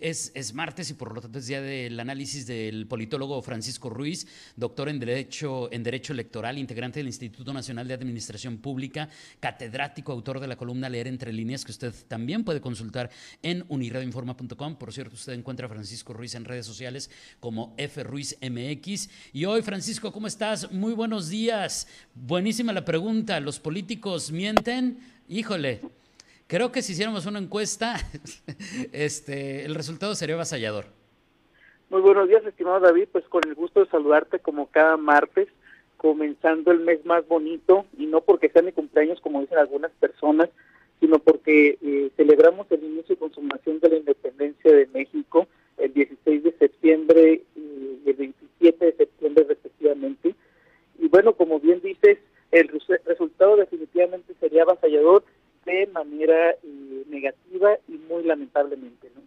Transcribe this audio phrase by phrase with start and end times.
[0.00, 4.26] Es, martes y por lo tanto es día del análisis del politólogo Francisco Ruiz,
[4.56, 9.08] doctor en Derecho, en Derecho Electoral, integrante del Instituto Nacional de Administración Pública,
[9.40, 13.10] catedrático, autor de la columna Leer entre líneas, que usted también puede consultar
[13.42, 14.76] en uniradioinforma.com.
[14.76, 19.10] Por cierto, usted encuentra a Francisco Ruiz en redes sociales como FRuizMX.
[19.32, 20.70] Y hoy, Francisco, ¿cómo estás?
[20.72, 21.86] Muy buenos días.
[22.14, 23.40] Buenísima la pregunta.
[23.40, 24.98] ¿Los políticos mienten?
[25.28, 26.05] Híjole.
[26.48, 27.96] Creo que si hiciéramos una encuesta,
[28.92, 30.84] este, el resultado sería avasallador.
[31.90, 33.08] Muy buenos días, estimado David.
[33.10, 35.48] Pues con el gusto de saludarte como cada martes,
[35.96, 40.48] comenzando el mes más bonito, y no porque sea mi cumpleaños, como dicen algunas personas,
[41.00, 46.44] sino porque eh, celebramos el inicio y consumación de la independencia de México el 16
[46.44, 50.34] de septiembre y el 27 de septiembre respectivamente.
[50.98, 52.18] Y bueno, como bien dices,
[52.52, 52.70] el
[53.04, 55.24] resultado definitivamente sería avasallador
[55.66, 59.10] de manera eh, negativa y muy lamentablemente.
[59.14, 59.22] ¿no?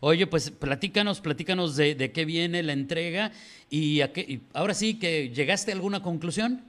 [0.00, 3.32] Oye, pues platícanos, platícanos de, de qué viene la entrega
[3.70, 6.62] y, a qué, ahora sí que llegaste a alguna conclusión.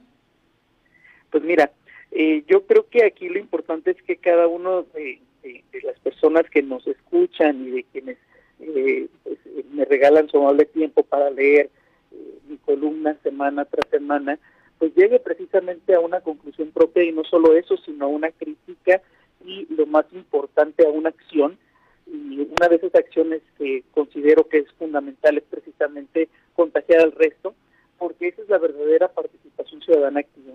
[1.32, 1.72] Pues mira,
[2.12, 5.20] eh, yo creo que aquí lo importante es que cada uno de,
[5.84, 8.18] las personas que nos escuchan y de quienes
[8.60, 9.40] eh, pues,
[9.72, 11.70] me regalan su amable tiempo para leer
[12.48, 14.38] mi columna semana tras semana,
[14.82, 19.00] pues llegue precisamente a una conclusión propia y no solo eso, sino a una crítica
[19.46, 21.60] y lo más importante a una acción.
[22.08, 27.54] Y una de esas acciones que considero que es fundamental es precisamente contagiar al resto,
[28.00, 30.54] porque esa es la verdadera participación ciudadana activa.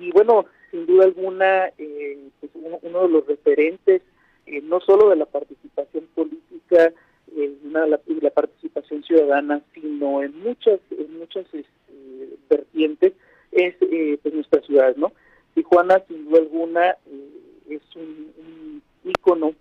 [0.00, 4.00] Y bueno, sin duda alguna, eh, pues uno, de los referentes,
[4.46, 6.90] eh, no solo de la participación política,
[7.34, 13.12] eh, la, participación ciudadana, sino en muchas, en muchas este, vertientes,
[13.52, 15.12] es eh, pues nuestra ciudad, ¿no?
[15.54, 19.54] Tijuana, sin duda alguna, eh, es un, un, ícono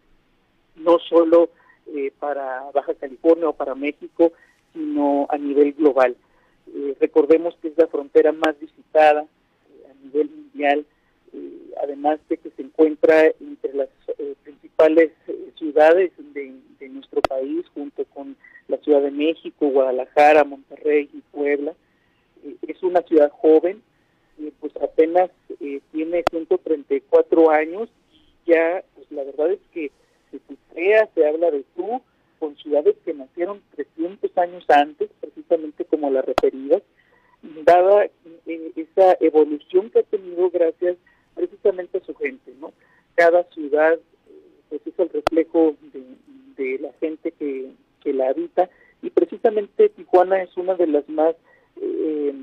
[0.75, 1.49] no solo
[1.87, 4.33] eh, para Baja California o para México,
[4.73, 6.15] sino a nivel global.
[6.99, 10.85] recordemos que es la frontera más visitada a nivel mundial,
[11.81, 13.89] además de que se encuentra entre las
[14.43, 15.11] principales
[15.57, 16.53] ciudades de,
[16.89, 18.37] nuestro país, junto con
[18.67, 21.73] la Ciudad de México, Guadalajara, Monterrey y Puebla
[22.61, 23.81] es una ciudad joven,
[24.59, 25.29] pues apenas
[25.59, 27.89] eh, tiene 134 años
[28.45, 29.91] ya, pues la verdad es que
[30.31, 30.39] se
[30.73, 32.01] crea, se habla de tú,
[32.37, 36.83] con ciudades que nacieron 300 años antes, precisamente como las referidas,
[37.63, 38.05] dada
[38.45, 40.97] eh, esa evolución que ha tenido gracias
[41.33, 42.73] precisamente a su gente, ¿no?
[43.15, 43.99] Cada ciudad
[44.69, 45.75] pues es el reflejo
[46.57, 47.71] de, la gente que,
[48.01, 48.69] que la habita
[49.01, 51.35] y precisamente Tijuana es una de las más
[51.81, 52.33] eh,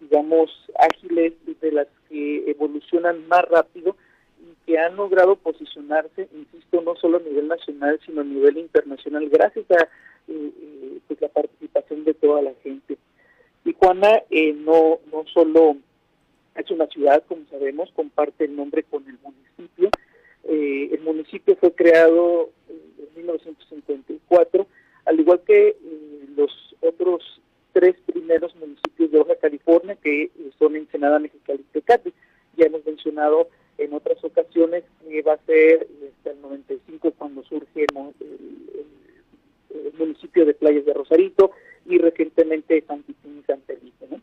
[0.00, 3.96] digamos, ágiles, de las que evolucionan más rápido
[4.40, 9.28] y que han logrado posicionarse, insisto, no solo a nivel nacional, sino a nivel internacional,
[9.28, 9.82] gracias a
[10.28, 12.98] eh, eh, pues la participación de toda la gente.
[13.64, 15.76] Tijuana eh, no, no solo
[16.56, 19.90] es una ciudad, como sabemos, comparte el nombre con el municipio.
[20.44, 24.66] el municipio fue creado en 1954,
[25.04, 25.76] al igual que
[26.36, 26.50] los
[26.80, 27.40] otros
[27.76, 32.10] tres primeros municipios de Baja California, que eh, son Ensenada, Mexicali y Tecate.
[32.56, 37.84] Ya hemos mencionado en otras ocasiones que va a ser hasta el 95 cuando surge
[37.84, 37.94] el,
[39.98, 41.50] municipio de Playas de Rosarito
[41.84, 44.06] y recientemente San Quintín y San Felipe.
[44.10, 44.22] ¿no?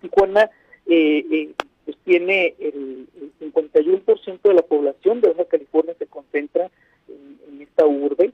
[0.00, 0.50] Tijuana
[0.88, 1.50] eh, eh,
[1.84, 3.06] pues tiene el,
[3.40, 6.70] 51% de la población de Baja California se concentra
[7.08, 8.32] en, en esta urbe.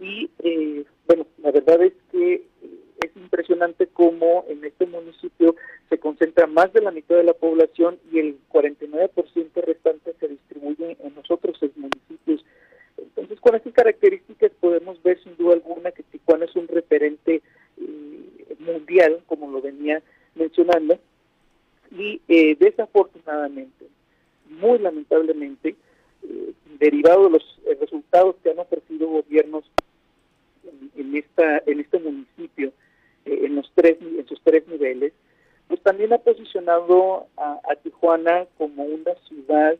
[0.00, 0.30] Y
[1.06, 2.42] bueno, la verdad es que
[3.04, 5.56] es impresionante cómo en este municipio
[5.88, 9.10] se concentra más de la mitad de la población y el 49%
[9.62, 12.44] restante se distribuye en los otros seis municipios.
[12.96, 17.42] Entonces, con estas características podemos ver sin duda alguna que Tijuana es un referente
[17.76, 20.02] eh, mundial, como lo venía
[20.34, 20.98] mencionando,
[21.90, 23.86] y eh, desafortunadamente,
[24.48, 25.76] muy lamentablemente,
[26.22, 29.64] eh, derivado de los resultados que han ofrecido gobiernos
[30.96, 32.72] en, esta en este municipio
[33.24, 35.12] eh, en los tres en sus tres niveles
[35.68, 39.76] pues también ha posicionado a, Tijuana como una ciudad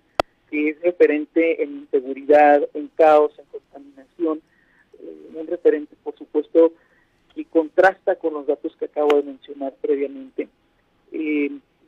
[0.51, 4.43] que es referente en inseguridad, en caos, en contaminación,
[5.01, 6.73] eh, un referente por supuesto
[7.35, 10.49] que contrasta con los datos que acabo de mencionar previamente.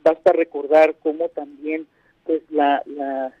[0.07, 1.87] Eh, basta recordar cómo también
[2.25, 3.33] pues la, la,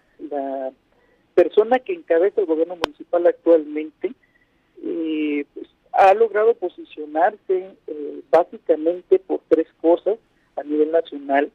[1.33, 4.11] persona que encabeza el gobierno municipal actualmente
[4.81, 10.17] pues, ha logrado posicionarse eh, básicamente por tres cosas
[10.55, 11.51] a nivel nacional.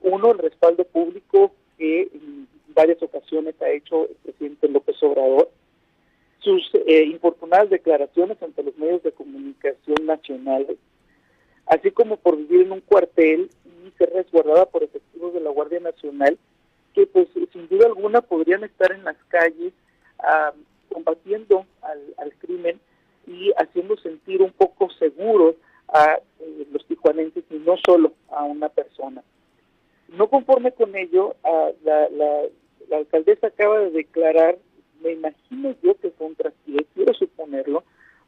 [0.00, 5.50] Uno, el respaldo público que en varias ocasiones ha hecho el presidente López Obrador,
[6.38, 10.78] sus eh, infortunadas declaraciones ante los medios de comunicación nacionales,
[11.66, 13.50] así como por vivir en un cuartel
[13.86, 16.38] y ser resguardada por efectivos de la Guardia Nacional,
[16.94, 19.72] que pues sin duda alguna podrían estar en las calles
[20.18, 20.52] ah,
[20.92, 22.80] combatiendo al, al, crimen
[23.26, 25.56] y haciendo sentir un poco seguros
[25.92, 29.22] a eh, los tijuanenses y no solo a una persona.
[30.08, 32.08] No conforme con ello, ah, la,
[32.96, 34.58] alcaldesa acaba de declarar,
[35.02, 37.84] me imagino yo que contra sí, quiero suponerlo,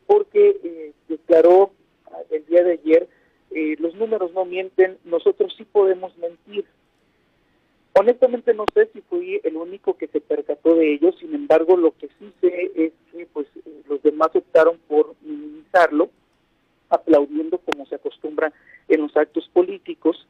[0.06, 1.70] porque eh, declaró
[2.06, 3.08] ah, el día de ayer,
[3.50, 6.64] eh, los números no mienten, nosotros sí podemos mentir.
[7.92, 11.90] Honestamente no sé si fui el único que se percató de ello, sin embargo lo
[11.96, 13.46] que sí sé es que pues
[13.88, 16.10] los demás optaron por minimizarlo,
[16.88, 18.52] aplaudiendo como se acostumbra
[18.88, 20.26] en los actos políticos,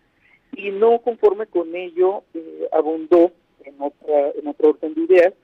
[0.52, 3.31] y no conforme con ello eh, abundó
[3.64, 5.34] en otra, en otro orden de ideas,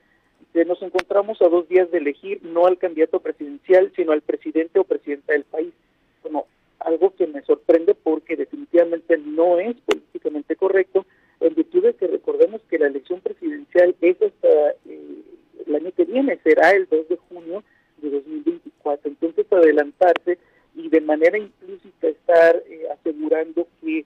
[0.53, 4.79] que nos encontramos a dos días de elegir no al candidato presidencial, sino al presidente
[4.79, 5.75] o presidenta del país.
[6.23, 6.47] Bueno,
[6.81, 11.07] algo que me sorprende porque definitivamente no es políticamente correcto,
[11.41, 15.23] en virtud de que recordemos que la elección presidencial es hasta eh,
[15.67, 17.63] el año que viene, será el 2 de junio
[17.99, 19.11] de 2024.
[19.11, 20.39] Entonces, adelantarse
[20.75, 24.05] y de manera implícita estar eh, asegurando que eh,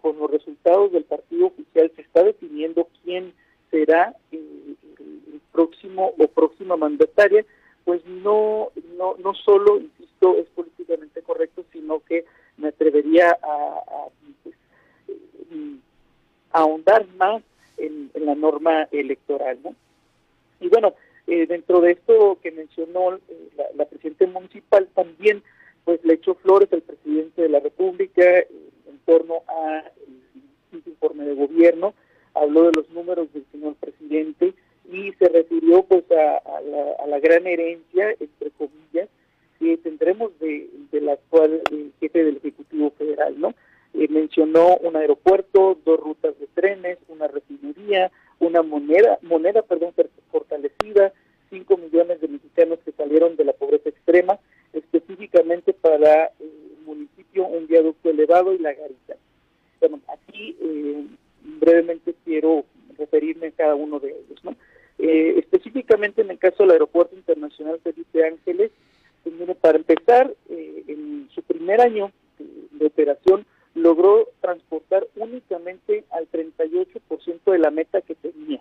[0.00, 3.32] con los resultados del partido oficial se está definiendo quién
[3.70, 7.44] será el, el próximo o próxima mandataria,
[7.84, 12.24] pues no, no, no solo, insisto, es políticamente correcto, sino que
[13.20, 14.08] a, a,
[14.42, 14.54] pues,
[16.52, 17.42] ahondar más
[17.76, 19.58] en, la norma electoral.
[19.62, 19.74] ¿no?
[20.60, 20.94] Y bueno,
[21.26, 23.20] eh, dentro de esto que mencionó eh,
[23.56, 25.42] la, la presidenta municipal, también
[25.84, 28.48] pues le echó flores al presidente de la República eh,
[28.88, 29.84] en torno a
[30.72, 31.94] el informe de gobierno,
[32.34, 34.52] habló de los números del señor presidente
[34.90, 39.08] y se refirió pues a, la, a la, gran herencia, entre comillas,
[39.58, 42.90] que tendremos de, del actual eh, jefe del Ejecutivo
[43.36, 43.54] ¿no?
[43.94, 49.94] Eh, mencionó un aeropuerto, dos rutas de trenes, una refinería, una moneda, moneda, perdón,
[50.30, 51.12] fortalecida,
[51.50, 54.38] cinco millones de mexicanos que salieron de la pobreza extrema,
[54.72, 59.16] específicamente para el municipio un viaducto elevado y la garita.
[59.80, 61.06] Bueno, aquí eh,
[61.60, 62.64] brevemente quiero
[62.98, 64.54] referirme a cada uno de ellos, ¿no?
[64.98, 68.70] Eh, específicamente en el caso del Aeropuerto Internacional Felipe Ángeles,
[69.22, 72.12] pues, para empezar, eh, en su primer año
[72.86, 78.60] operación logró transportar únicamente al 38% de la meta que tenía.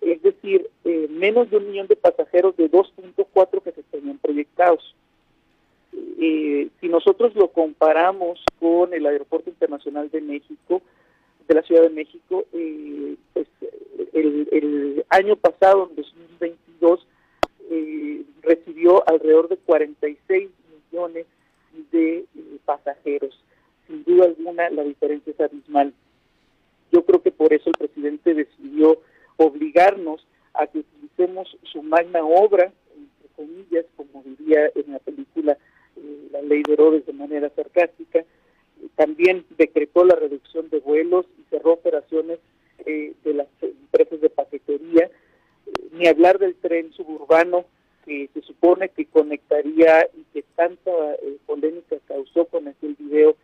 [0.00, 4.94] Es decir, eh, menos de un millón de pasajeros de 2.4 que se tenían proyectados.
[5.92, 10.82] Eh, si nosotros lo comparamos con el Aeropuerto Internacional de México,
[11.48, 13.48] de la Ciudad de México, eh, pues
[14.12, 17.06] el, el, año pasado, en 2022,
[17.70, 20.50] eh, recibió alrededor de 46
[20.92, 21.26] millones
[21.92, 22.24] eh,
[22.64, 23.38] pasajeros.
[23.86, 25.92] Sin duda alguna, la diferencia es abismal.
[26.92, 29.00] Yo creo que por eso el presidente decidió
[29.36, 35.56] obligarnos a que utilicemos su magna obra, entre comillas, como diría en la película
[35.96, 38.24] eh, La Ley de Herodes de manera sarcástica,
[38.96, 42.38] también decretó la reducción de vuelos y cerró operaciones
[42.86, 45.10] eh, de las empresas de paquetería, eh,
[45.92, 47.64] ni hablar del tren suburbano
[48.04, 50.90] que se supone que conectaría y que tanta
[51.50, 53.34] polémica causó con aquel video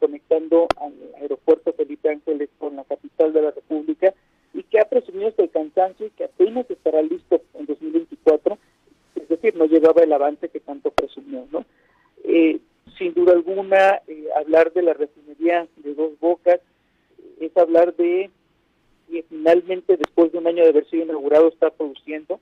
[0.00, 4.12] conectando al aeropuerto Felipe Ángeles con la capital de la República
[4.52, 8.58] y que ha presumido hasta el cansancio y que apenas estará listo en 2024,
[9.14, 11.64] es decir, no llevaba el avance que tanto presumió, ¿no?
[12.24, 12.58] Eh,
[12.98, 16.60] sin duda alguna, eh, hablar de la refinería de dos bocas
[17.38, 18.30] es hablar de
[19.08, 22.40] que finalmente después de un año de haber sido inaugurado está produciendo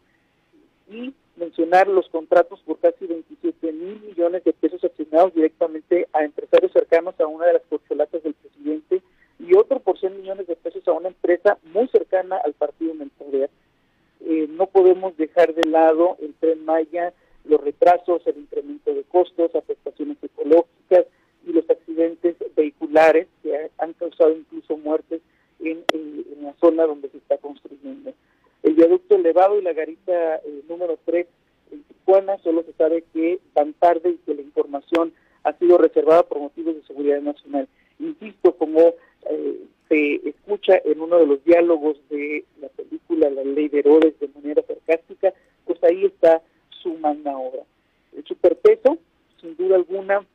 [0.88, 6.72] y mencionar los contratos por casi 27 mil millones de pesos asignados directamente a empresarios
[6.72, 9.02] cercanos a una de las corcholatas del presidente
[9.38, 13.50] y otro por 100 millones de pesos a una empresa muy cercana al partido en.
[14.26, 17.12] Eh, no podemos dejar de lado el tren Maya,
[17.44, 21.06] los retrasos, el incremento de costos, afectaciones ecológicas
[21.46, 25.20] y los accidentes vehiculares que han causado incluso muertes
[25.60, 28.14] en, en, en la zona donde se está construyendo.
[28.62, 31.26] El viaducto elevado y la garita eh, número 3
[31.72, 36.22] en Tijuana solo se sabe que van tarde y que la información ha sido reservada
[36.22, 37.68] por motivos de seguridad nacional.
[37.98, 38.94] Insisto, como
[39.30, 44.18] eh, se escucha en uno de los diálogos de la película La Ley de Herodes
[44.20, 45.32] de manera sarcástica,
[45.64, 46.42] pues ahí está
[46.82, 47.62] su obra.
[48.16, 48.98] El superpeso
[49.40, 50.26] sin duda alguna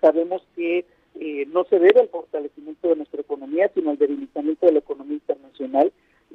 [0.00, 0.84] sabemos que
[1.14, 5.14] eh, no se debe al fortalecimiento de nuestra economía, sino al debilitamiento de la economía
[5.14, 5.92] internacional.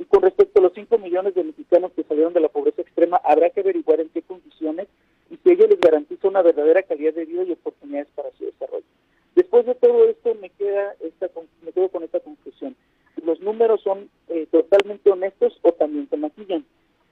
[0.10, 3.52] Con respecto a los 5 millones de mexicanos que salieron de la pobreza extrema, habrá
[3.52, 4.88] que averiguar en qué condiciones
[5.30, 8.86] y si ello les garantiza una verdadera calidad de vida y oportunidades para su desarrollo.
[9.36, 11.30] Después de todo esto, me, queda esta,
[11.62, 12.76] me quedo con esta conclusión.
[13.24, 16.66] Los números son eh, totalmente honestos o también se maquillan.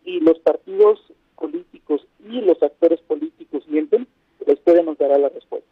[0.04, 1.00] Y los partidos
[1.36, 4.08] políticos y los actores políticos mienten,
[4.46, 5.70] la historia nos dará la respuesta.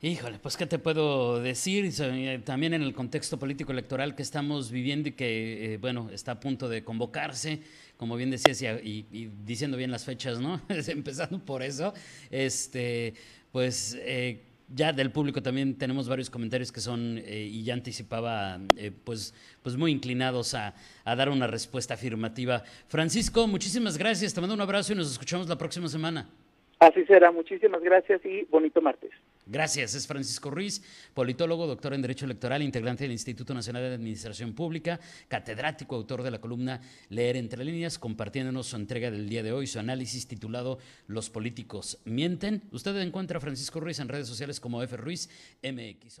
[0.00, 4.70] Híjole, pues qué te puedo decir, eh, también en el contexto político electoral que estamos
[4.70, 7.60] viviendo y que, eh, bueno, está a punto de convocarse,
[7.96, 9.06] como bien decías, y,
[9.46, 10.60] diciendo bien las fechas, ¿no?
[10.68, 11.94] Empezando por eso,
[12.30, 13.14] este,
[13.50, 18.60] pues eh, ya del público también tenemos varios comentarios que son, y ya anticipaba,
[19.04, 19.32] pues,
[19.62, 20.74] pues muy inclinados a,
[21.06, 22.62] a dar una respuesta afirmativa.
[22.88, 26.28] Francisco, muchísimas gracias, te mando un abrazo y nos escuchamos la próxima semana.
[26.78, 29.12] Así será, muchísimas gracias y bonito martes.
[29.44, 30.82] Gracias, es Francisco Ruiz,
[31.14, 36.30] politólogo, doctor en Derecho Electoral, integrante del Instituto Nacional de Administración Pública, catedrático, autor de
[36.30, 40.78] la columna Leer entre líneas, compartiéndonos su entrega del día de hoy, su análisis titulado
[41.08, 42.62] Los políticos mienten.
[42.70, 44.96] Usted encuentra a Francisco Ruiz en redes sociales como F.
[44.96, 45.28] Ruiz
[45.62, 46.20] MX.